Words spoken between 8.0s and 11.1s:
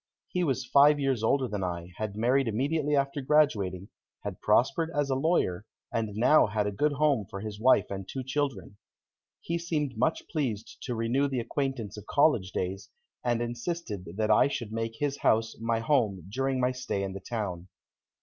two children. He seemed much pleased to